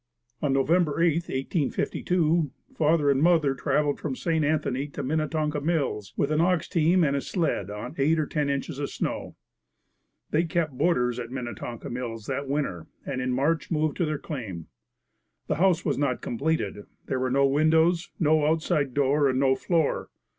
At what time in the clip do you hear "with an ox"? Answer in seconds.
6.17-6.67